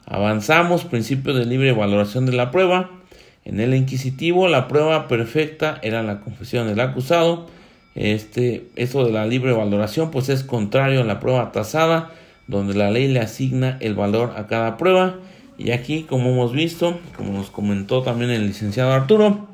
[0.05, 0.85] avanzamos.
[0.85, 2.91] Principio de libre valoración de la prueba.
[3.45, 7.47] En el inquisitivo, la prueba perfecta era la confesión del acusado.
[7.95, 12.11] Este, eso de la libre valoración pues es contrario a la prueba tasada,
[12.47, 15.17] donde la ley le asigna el valor a cada prueba.
[15.59, 19.49] Y aquí, como hemos visto, como nos comentó también el licenciado Arturo,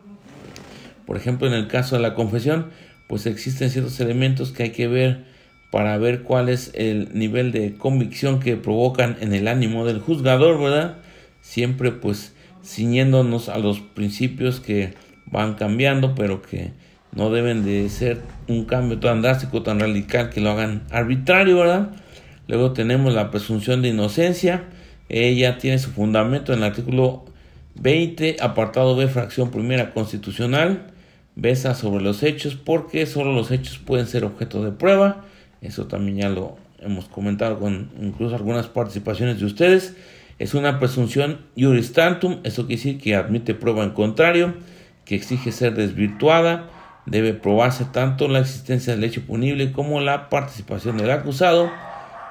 [1.06, 2.70] por ejemplo, en el caso de la confesión,
[3.06, 5.24] pues existen ciertos elementos que hay que ver
[5.70, 10.60] para ver cuál es el nivel de convicción que provocan en el ánimo del juzgador,
[10.60, 10.98] ¿verdad?
[11.40, 12.34] Siempre pues
[12.64, 14.94] ciñéndonos a los principios que
[15.26, 16.72] van cambiando, pero que
[17.14, 21.90] no deben de ser un cambio tan drástico, tan radical que lo hagan arbitrario, ¿verdad?
[22.48, 24.64] Luego tenemos la presunción de inocencia,
[25.12, 27.24] ella tiene su fundamento en el artículo
[27.76, 30.86] 20, apartado B, fracción primera constitucional,
[31.36, 35.24] besa sobre los hechos, porque solo los hechos pueden ser objeto de prueba,
[35.60, 39.94] eso también ya lo hemos comentado con incluso algunas participaciones de ustedes,
[40.38, 44.54] es una presunción juris tantum, eso quiere decir que admite prueba en contrario,
[45.04, 46.68] que exige ser desvirtuada,
[47.06, 51.70] debe probarse tanto la existencia del hecho punible como la participación del acusado.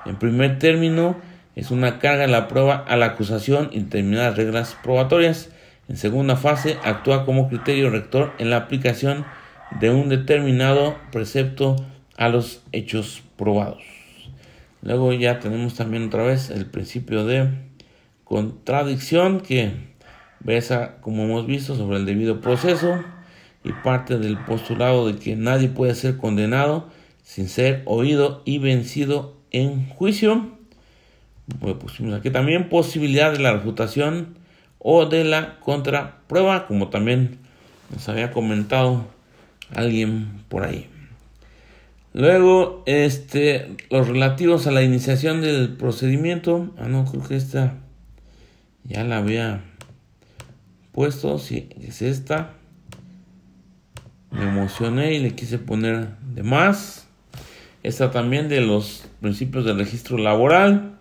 [0.06, 1.18] En primer término,
[1.56, 5.50] es una carga la prueba a la acusación y determinadas reglas probatorias.
[5.90, 9.26] En segunda fase, actúa como criterio rector en la aplicación
[9.80, 11.76] de un determinado precepto
[12.18, 13.84] a los hechos probados.
[14.82, 17.50] Luego ya tenemos también otra vez el principio de
[18.24, 19.74] contradicción que
[20.40, 23.04] besa, como hemos visto, sobre el debido proceso
[23.64, 26.90] y parte del postulado de que nadie puede ser condenado
[27.24, 30.61] sin ser oído y vencido en juicio.
[31.60, 34.38] Pues aquí también posibilidad de la refutación
[34.80, 37.40] o de la contraprueba, como también
[37.92, 39.06] nos había comentado
[39.74, 40.88] alguien por ahí.
[42.14, 46.74] Luego, este, los relativos a la iniciación del procedimiento.
[46.78, 47.76] Ah, no, creo que esta
[48.84, 49.62] ya la había
[50.92, 51.40] puesto.
[51.40, 52.54] Si es esta.
[54.30, 57.08] Me emocioné y le quise poner de más.
[57.84, 60.98] Esta también de los principios del registro laboral.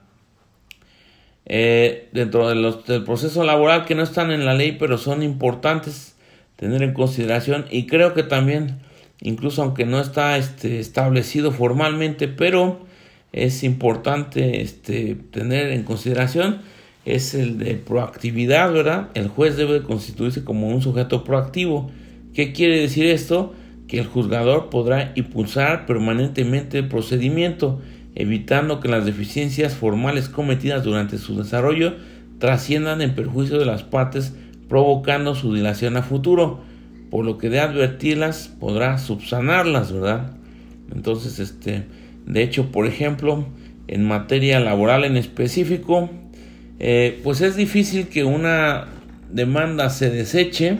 [1.52, 5.24] Eh, dentro de los, del proceso laboral que no están en la ley, pero son
[5.24, 6.14] importantes
[6.54, 7.64] tener en consideración.
[7.72, 8.78] Y creo que también
[9.20, 12.86] incluso aunque no está este, establecido formalmente, pero
[13.32, 16.58] es importante este, tener en consideración,
[17.04, 19.08] es el de proactividad, ¿verdad?
[19.14, 21.90] El juez debe constituirse como un sujeto proactivo.
[22.32, 23.54] ¿Qué quiere decir esto?
[23.88, 27.80] Que el juzgador podrá impulsar permanentemente el procedimiento,
[28.20, 31.94] evitando que las deficiencias formales cometidas durante su desarrollo
[32.38, 34.34] trasciendan en perjuicio de las partes,
[34.68, 36.60] provocando su dilación a futuro
[37.10, 40.32] por lo que de advertirlas podrá subsanarlas, ¿verdad?
[40.94, 41.86] Entonces, este,
[42.26, 43.46] de hecho, por ejemplo,
[43.88, 46.08] en materia laboral en específico,
[46.78, 48.86] eh, pues es difícil que una
[49.30, 50.78] demanda se deseche.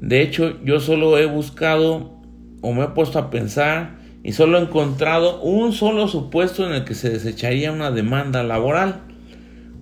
[0.00, 2.20] De hecho, yo solo he buscado
[2.60, 3.97] o me he puesto a pensar
[4.28, 9.00] y solo he encontrado un solo supuesto en el que se desecharía una demanda laboral.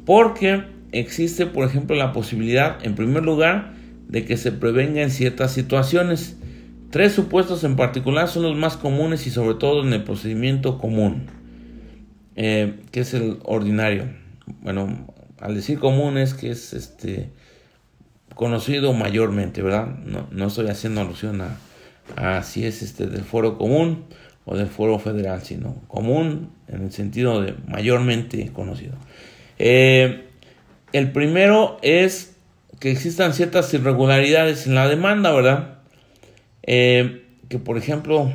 [0.05, 3.73] Porque existe, por ejemplo, la posibilidad, en primer lugar,
[4.07, 6.37] de que se prevenga en ciertas situaciones.
[6.91, 11.27] Tres supuestos en particular son los más comunes y sobre todo en el procedimiento común,
[12.37, 14.05] eh, que es el ordinario.
[14.63, 15.09] Bueno,
[15.41, 17.31] al decir común es que es este
[18.37, 19.89] conocido mayormente, ¿verdad?
[20.05, 21.43] No, no estoy haciendo alusión
[22.17, 24.05] a, si es este del foro común
[24.47, 28.95] o del foro federal, sino común en el sentido de mayormente conocido.
[29.59, 30.25] Eh,
[30.93, 32.37] el primero es
[32.81, 35.79] que existan ciertas irregularidades en la demanda, ¿verdad?
[36.63, 38.33] Eh, que por ejemplo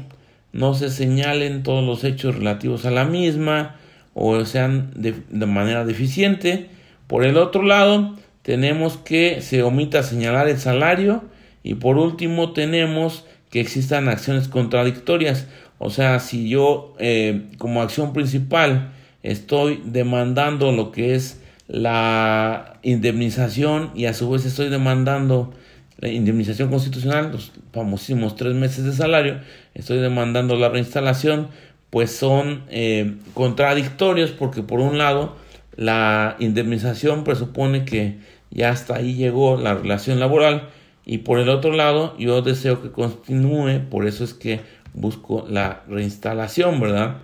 [0.53, 3.77] no se señalen todos los hechos relativos a la misma
[4.13, 5.13] o sean de,
[5.45, 6.67] manera deficiente.
[7.07, 11.23] Por el otro lado, tenemos que se omita señalar el salario
[11.63, 15.47] y por último tenemos que existan acciones contradictorias.
[15.83, 18.91] O sea, si yo eh, como acción principal
[19.23, 25.55] estoy demandando lo que es la indemnización y a su vez estoy demandando
[25.97, 29.39] la indemnización constitucional, los famosísimos tres meses de salario,
[29.73, 31.47] estoy demandando la reinstalación,
[31.89, 35.35] pues son eh, contradictorios porque por un lado
[35.75, 38.19] la indemnización presupone que
[38.51, 40.69] ya hasta ahí llegó la relación laboral
[41.07, 44.59] y por el otro lado yo deseo que continúe, por eso es que
[44.93, 47.17] busco la reinstalación, ¿verdad?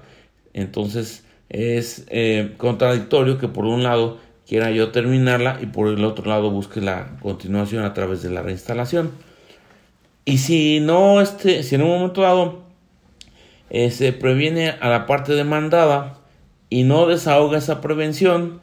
[0.53, 6.25] Entonces es eh, contradictorio que por un lado quiera yo terminarla y por el otro
[6.25, 9.11] lado busque la continuación a través de la reinstalación.
[10.25, 12.63] Y si no, este, si en un momento dado
[13.69, 16.19] eh, se previene a la parte demandada
[16.69, 18.59] y no desahoga esa prevención,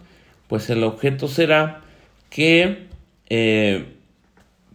[0.48, 1.82] pues el objeto será
[2.30, 2.88] que
[3.30, 3.94] eh,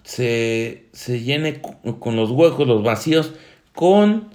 [0.03, 3.34] se, se, llene con los huecos, los vacíos,
[3.80, 4.27] con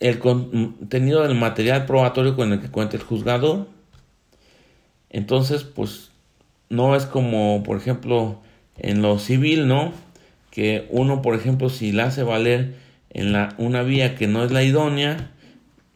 [0.00, 3.68] el contenido del material probatorio con el que cuenta el juzgado.
[5.10, 6.10] Entonces, pues
[6.68, 8.40] no es como, por ejemplo,
[8.76, 9.92] en lo civil, ¿no?
[10.50, 12.74] Que uno, por ejemplo, si la hace valer
[13.10, 15.30] en la, una vía que no es la idónea,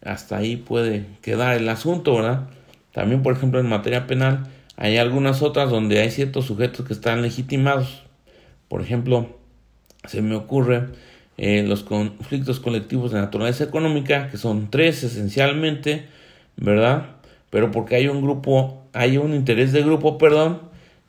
[0.04, 2.48] hasta ahí puede quedar el asunto, ¿verdad?
[2.92, 4.44] También, por ejemplo, en materia penal,
[4.76, 8.04] hay algunas otras donde hay ciertos sujetos que están legitimados.
[8.68, 9.36] Por ejemplo,
[10.04, 10.90] se me ocurre
[11.38, 16.06] eh, los conflictos colectivos de naturaleza económica, que son tres esencialmente,
[16.56, 17.16] ¿verdad?
[17.50, 20.60] Pero porque hay un grupo, hay un interés de grupo, perdón,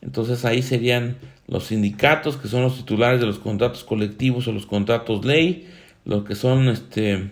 [0.02, 1.18] entonces ahí serían
[1.48, 5.70] los sindicatos, que son los titulares de los contratos colectivos o los contratos ley,
[6.06, 7.32] los que son, este,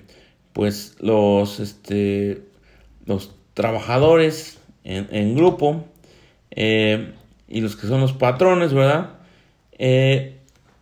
[0.54, 2.44] pues, los, este,
[3.06, 5.86] los trabajadores en, grupo,
[6.52, 7.14] eh,
[7.48, 9.20] y los que son los patrones, ¿verdad?
[9.78, 10.38] Eh,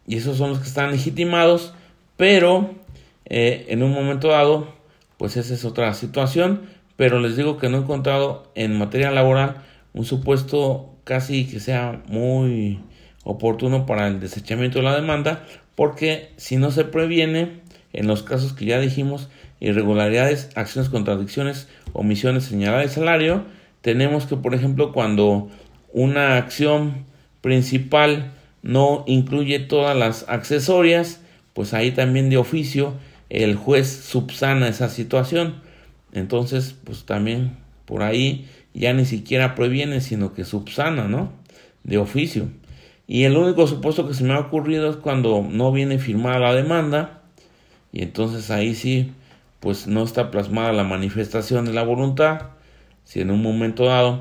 [0.08, 1.74] y esos son los que están legitimados,
[2.20, 2.76] pero
[3.24, 4.68] eh, en un momento dado,
[5.16, 6.64] pues esa es otra situación,
[6.98, 9.64] pero les digo que no he encontrado en materia laboral
[9.94, 12.82] un supuesto casi que sea muy
[13.24, 15.46] oportuno para el desechamiento de la demanda,
[15.76, 17.62] porque si no se previene,
[17.94, 19.30] en los casos que ya dijimos,
[19.62, 23.46] irregularidades, acciones, contradicciones, omisiones, señalar el salario,
[23.80, 25.48] tenemos que, por ejemplo, cuando
[25.94, 27.06] una acción
[27.40, 31.22] principal no incluye todas las accesorias,
[31.60, 32.94] pues ahí también de oficio
[33.30, 35.56] el juez subsana esa situación.
[36.14, 41.34] Entonces, pues también por ahí ya ni siquiera previene, sino que subsana, ¿no?
[41.84, 42.48] De oficio.
[43.08, 46.56] Y el único supuesto que se me ha ocurrido es cuando no viene firmada la
[46.56, 47.24] demanda,
[47.92, 49.12] y entonces ahí sí,
[49.60, 52.52] pues no está plasmada la manifestación de la voluntad.
[53.04, 54.20] Si en un momento dado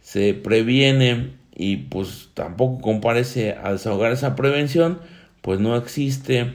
[0.00, 5.00] se previene y pues tampoco comparece a desahogar esa prevención,
[5.42, 6.54] pues no existe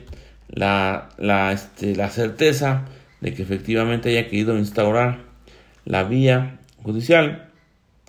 [0.54, 2.86] la, la, este, la certeza
[3.20, 5.20] de que efectivamente haya querido instaurar
[5.86, 7.50] la vía judicial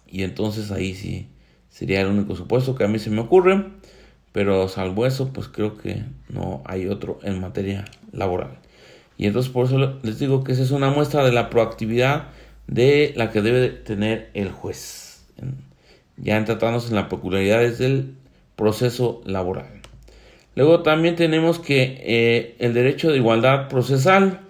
[0.07, 1.29] y entonces ahí sí
[1.71, 3.65] sería el único supuesto que a mí se me ocurre,
[4.33, 8.59] pero salvo eso, pues creo que no hay otro en materia laboral.
[9.17, 12.29] Y entonces por eso les digo que esa es una muestra de la proactividad
[12.67, 15.05] de la que debe tener el juez
[16.17, 18.15] ya en tratándose en las peculiaridades del
[18.57, 19.84] proceso laboral.
[20.57, 24.41] Luego también tenemos que eh, el derecho de igualdad procesal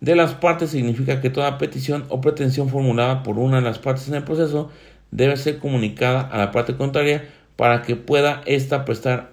[0.00, 4.08] de las partes significa que toda petición o pretensión formulada por una de las partes
[4.08, 4.70] en el proceso
[5.10, 7.24] debe ser comunicada a la parte contraria
[7.56, 9.30] para que pueda ésta prestar,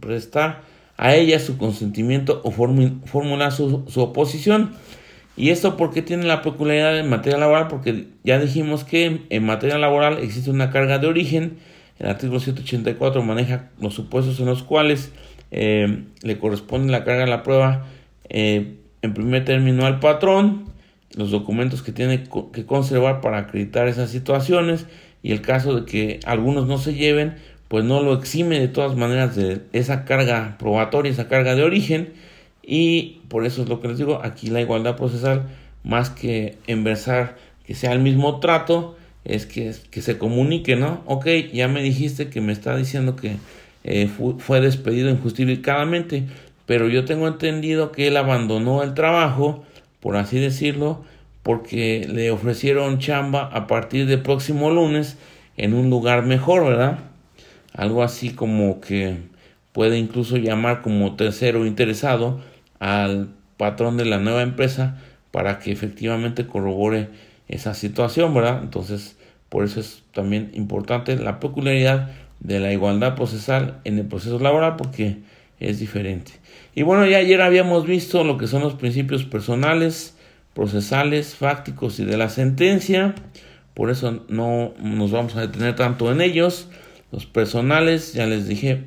[0.00, 0.62] prestar
[0.96, 4.72] a ella su consentimiento o formular su, oposición.
[5.36, 7.68] ¿Y esto porque tiene la peculiaridad en materia laboral?
[7.68, 11.58] Porque ya dijimos que en materia laboral existe una carga de origen.
[12.00, 15.12] El artículo 184 maneja los supuestos en los cuales
[15.50, 17.86] eh, le corresponde la carga de la prueba
[18.30, 20.64] eh, en primer término al patrón,
[21.14, 24.86] los documentos que tiene que conservar para acreditar esas situaciones
[25.22, 27.36] y el caso de que algunos no se lleven,
[27.68, 32.14] pues no lo exime de todas maneras de esa carga probatoria, esa carga de origen
[32.62, 35.48] y por eso es lo que les digo, aquí la igualdad procesal,
[35.82, 37.36] más que enversar
[37.66, 41.02] que sea el mismo trato, es que, que se comunique, ¿no?
[41.06, 43.36] Ok, ya me dijiste que me está diciendo que
[43.84, 44.08] eh,
[44.38, 46.24] fue despedido injustificadamente,
[46.66, 49.64] pero yo tengo entendido que él abandonó el trabajo,
[50.00, 51.04] por así decirlo,
[51.42, 55.16] porque le ofrecieron chamba a partir del próximo lunes
[55.56, 56.98] en un lugar mejor, ¿verdad?
[57.72, 59.16] Algo así como que
[59.72, 62.40] puede incluso llamar como tercero interesado
[62.78, 64.98] al patrón de la nueva empresa
[65.30, 67.08] para que efectivamente corrobore
[67.50, 68.60] esa situación, ¿verdad?
[68.62, 69.16] Entonces,
[69.48, 74.76] por eso es también importante la peculiaridad de la igualdad procesal en el proceso laboral
[74.76, 75.18] porque
[75.58, 76.32] es diferente.
[76.74, 80.16] Y bueno, ya ayer habíamos visto lo que son los principios personales,
[80.54, 83.14] procesales, fácticos y de la sentencia.
[83.74, 86.68] Por eso no nos vamos a detener tanto en ellos.
[87.12, 88.84] Los personales, ya les dije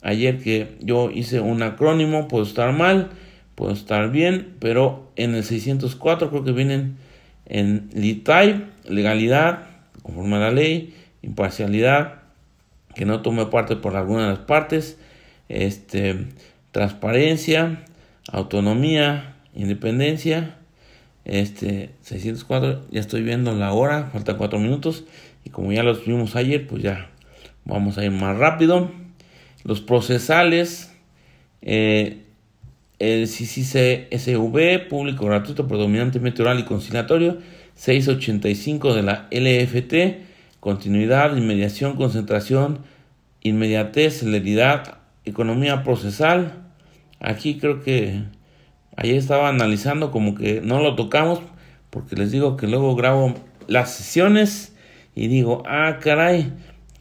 [0.00, 3.10] ayer que yo hice un acrónimo, puedo estar mal
[3.56, 6.96] puede estar bien, pero en el 604 creo que vienen
[7.46, 9.66] en litai, legalidad,
[10.02, 12.22] conforme a la ley, imparcialidad,
[12.94, 14.98] que no tome parte por alguna de las partes,
[15.48, 16.26] este,
[16.72, 17.84] transparencia,
[18.32, 20.56] autonomía, independencia,
[21.24, 25.04] este 604, ya estoy viendo la hora, faltan 4 minutos
[25.44, 27.10] y como ya los vimos ayer, pues ya
[27.64, 28.90] vamos a ir más rápido.
[29.64, 30.92] Los procesales,
[31.62, 32.22] eh,
[32.98, 37.38] el CCCSV, público gratuito, predominantemente oral y conciliatorio,
[37.74, 42.80] 685 de la LFT, continuidad, inmediación, concentración,
[43.42, 46.54] inmediatez, celeridad, economía procesal.
[47.20, 48.22] Aquí creo que
[48.96, 51.40] ahí estaba analizando como que no lo tocamos
[51.90, 53.34] porque les digo que luego grabo
[53.68, 54.74] las sesiones
[55.14, 56.52] y digo, ah, caray,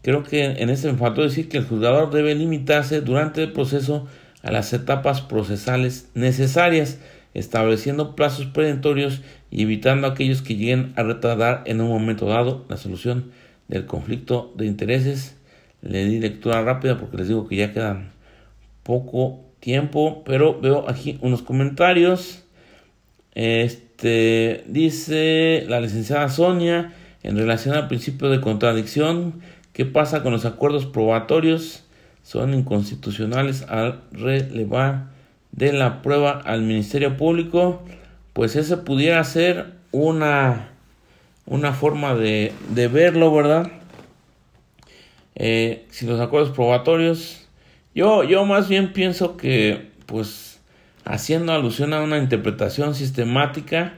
[0.01, 4.07] creo que en este me faltó decir que el juzgador debe limitarse durante el proceso
[4.45, 6.99] a las etapas procesales necesarias,
[7.33, 12.77] estableciendo plazos perentorios y evitando aquellos que lleguen a retardar en un momento dado la
[12.77, 13.31] solución
[13.67, 15.35] del conflicto de intereses.
[15.81, 18.11] Le di lectura rápida porque les digo que ya quedan
[18.83, 22.43] poco tiempo, pero veo aquí unos comentarios.
[23.33, 26.93] Este dice la licenciada Sonia
[27.23, 29.41] en relación al principio de contradicción,
[29.73, 31.84] ¿qué pasa con los acuerdos probatorios?
[32.25, 35.05] Son inconstitucionales al relevar
[35.53, 37.85] de la prueba al Ministerio Público,
[38.33, 40.71] pues ese pudiera ser una
[41.45, 43.71] una forma de, de verlo, ¿verdad?
[45.35, 47.45] Eh, si los acuerdos probatorios
[47.95, 50.59] yo, yo más bien pienso que, pues,
[51.05, 53.93] haciendo alusión a una interpretación sistemática,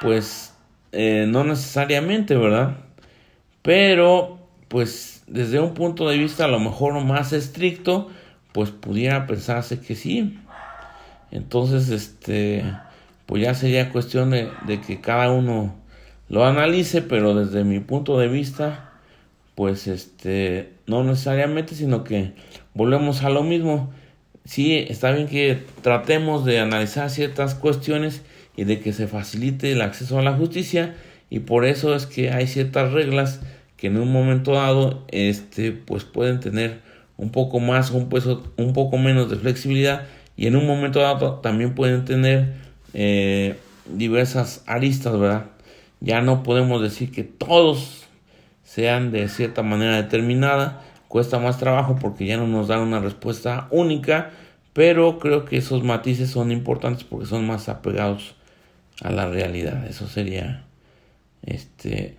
[0.00, 0.54] pues,
[0.92, 2.76] eh, no necesariamente, ¿verdad?
[3.62, 8.10] Pero, pues, desde un punto de vista a lo mejor más estricto,
[8.52, 10.38] pues pudiera pensarse que sí.
[11.30, 12.64] Entonces, este,
[13.26, 14.50] pues ya sería cuestión de,
[14.86, 15.74] que cada uno
[16.28, 18.92] lo analice, pero desde mi punto de vista,
[19.54, 22.32] pues este, no necesariamente, sino que
[22.74, 23.90] volvemos a lo mismo.
[24.44, 28.22] Sí, está bien que tratemos de analizar ciertas cuestiones
[28.56, 30.94] y de que se facilite el acceso a la justicia
[31.30, 33.40] y por eso es que hay ciertas reglas
[33.82, 36.82] que en un momento dado este pues pueden tener
[37.16, 40.06] un poco más un peso un poco menos de flexibilidad
[40.36, 42.54] y en un momento dado también pueden tener
[42.94, 43.56] eh,
[43.86, 45.46] diversas aristas verdad
[45.98, 48.04] ya no podemos decir que todos
[48.62, 53.66] sean de cierta manera determinada cuesta más trabajo porque ya no nos da una respuesta
[53.72, 54.30] única,
[54.74, 58.36] pero creo que esos matices son importantes porque son más apegados
[59.02, 59.86] a la realidad.
[59.88, 60.64] Eso sería
[61.42, 62.16] este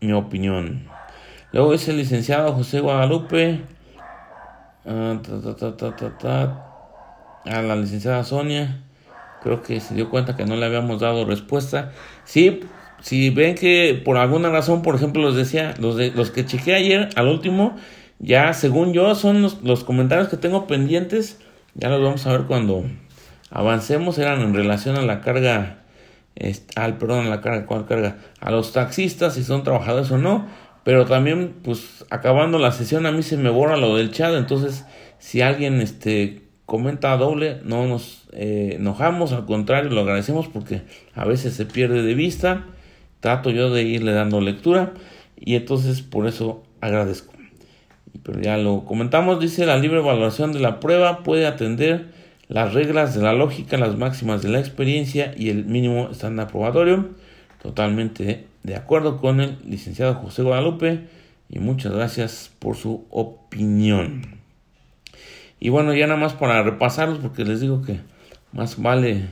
[0.00, 0.97] mi opinión.
[1.52, 3.62] Luego es el licenciado José Guadalupe.
[4.86, 5.18] Ah,
[7.44, 8.82] a la licenciada Sonia.
[9.42, 11.92] Creo que se dio cuenta que no le habíamos dado respuesta.
[12.24, 12.60] Sí,
[13.00, 17.08] si ven que por alguna razón, por ejemplo, los decía, los los que chequé ayer
[17.16, 17.76] al último,
[18.18, 21.38] ya, según yo, son los, comentarios que tengo pendientes.
[21.74, 22.84] Ya los vamos a ver cuando
[23.50, 24.18] avancemos.
[24.18, 25.84] Eran en relación a la carga,
[26.74, 28.18] al, perdón, a la carga, ¿cuál carga?
[28.40, 30.46] A los taxistas, si son trabajadores o no.
[30.88, 34.32] Pero también, pues, acabando la sesión, a mí se me borra lo del chat.
[34.32, 34.86] Entonces,
[35.18, 40.80] si alguien, este, comenta doble, no nos eh, enojamos, al contrario, lo agradecemos porque
[41.14, 42.64] a veces se pierde de vista.
[43.20, 44.94] Trato yo de irle dando lectura
[45.36, 47.34] y entonces por eso agradezco
[48.22, 52.06] pero ya lo comentamos, dice la libre evaluación de la prueba puede atender
[52.48, 57.10] las reglas de la lógica, las máximas de la experiencia y el mínimo estándar probatorio.
[57.62, 61.06] Totalmente de acuerdo con el licenciado José Guadalupe
[61.48, 64.38] y muchas gracias por su opinión.
[65.60, 68.00] Y bueno, ya nada más para repasarlos porque les digo que
[68.52, 69.26] más vale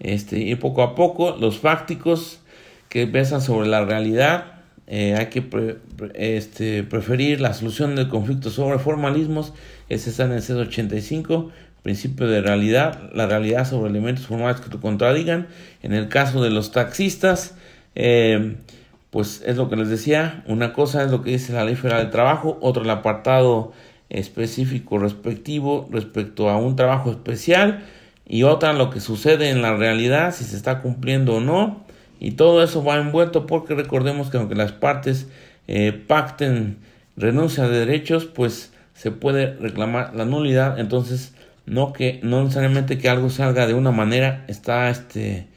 [0.00, 2.40] este ir poco a poco los fácticos
[2.88, 4.58] que pesan sobre la realidad
[4.90, 5.44] eh, hay que
[6.14, 9.52] este, preferir la solución del conflicto sobre formalismos,
[9.90, 11.50] ese está en el C85,
[11.82, 15.48] principio de realidad, la realidad sobre elementos formales que te contradigan.
[15.82, 17.54] En el caso de los taxistas,
[18.00, 18.54] eh,
[19.10, 22.04] pues es lo que les decía, una cosa es lo que dice la ley federal
[22.04, 23.72] de trabajo, otro el apartado
[24.08, 27.84] específico respectivo respecto a un trabajo especial
[28.24, 31.84] y otra lo que sucede en la realidad, si se está cumpliendo o no.
[32.20, 35.26] Y todo eso va envuelto porque recordemos que aunque las partes
[35.66, 36.78] eh, pacten
[37.16, 40.78] renuncia de derechos, pues se puede reclamar la nulidad.
[40.78, 41.34] Entonces,
[41.66, 45.48] no que no necesariamente que algo salga de una manera está este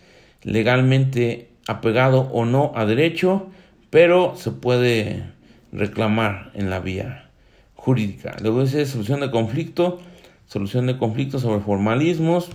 [0.44, 3.48] legalmente apegado o no a derecho,
[3.90, 5.24] pero se puede
[5.72, 7.30] reclamar en la vía
[7.76, 8.36] jurídica.
[8.42, 10.00] Luego dice solución de conflicto,
[10.46, 12.50] solución de conflicto sobre formalismos.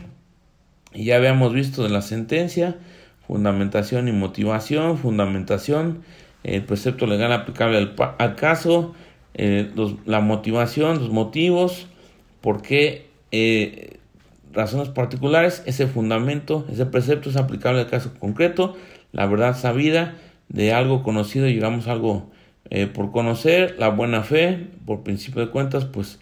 [0.92, 2.76] Y ya habíamos visto de la sentencia
[3.26, 6.02] fundamentación y motivación, fundamentación,
[6.44, 7.78] el precepto legal aplicable
[8.18, 8.94] al, caso,
[9.34, 9.70] eh,
[10.04, 11.88] la motivación, los motivos,
[12.40, 13.98] por qué, eh,
[14.52, 18.76] razones particulares, ese fundamento, ese precepto es aplicable al caso concreto,
[19.16, 20.14] la verdad sabida
[20.48, 22.30] de algo conocido, llegamos a algo
[22.68, 26.20] eh, por conocer, la buena fe, por principio de cuentas, pues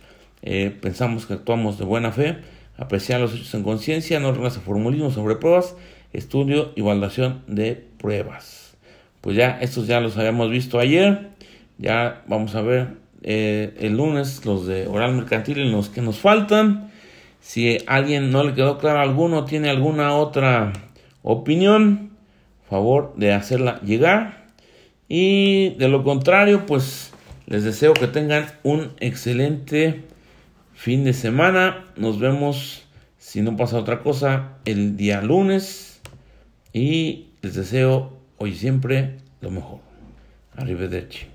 [0.80, 2.36] pensamos que actuamos de buena fe,
[2.76, 5.74] apreciar los hechos en conciencia, no reglas formulismo sobre pruebas,
[6.12, 8.76] estudio y evaluación de pruebas.
[9.24, 11.30] Pues ya estos ya los habíamos visto ayer.
[11.78, 12.88] Ya vamos a ver
[13.22, 16.90] eh, el lunes los de oral mercantil en los que nos faltan.
[17.40, 20.74] Si alguien no le quedó claro alguno, tiene alguna otra
[21.22, 22.10] opinión,
[22.68, 24.46] favor de hacerla llegar.
[25.08, 27.12] Y de lo contrario, pues
[27.46, 30.04] les deseo que tengan un excelente
[30.74, 31.84] fin de semana.
[31.96, 32.86] Nos vemos,
[33.18, 36.00] si no pasa otra cosa, el día lunes.
[36.72, 39.80] Y les deseo hoy siempre lo mejor.
[40.56, 41.33] Arrivederci.